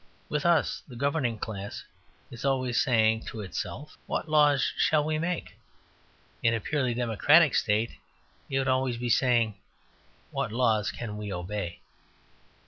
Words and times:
With 0.29 0.47
us 0.47 0.81
the 0.87 0.95
governing 0.95 1.37
class 1.37 1.83
is 2.31 2.43
always 2.43 2.81
saying 2.81 3.25
to 3.25 3.41
itself, 3.41 3.99
"What 4.07 4.27
laws 4.27 4.73
shall 4.75 5.03
we 5.03 5.19
make?" 5.19 5.59
In 6.41 6.55
a 6.55 6.59
purely 6.59 6.95
democratic 6.95 7.53
state 7.53 7.91
it 8.49 8.57
would 8.57 8.65
be 8.65 8.71
always 8.71 9.15
saying, 9.15 9.59
"What 10.31 10.51
laws 10.51 10.89
can 10.89 11.17
we 11.17 11.31
obey?" 11.31 11.81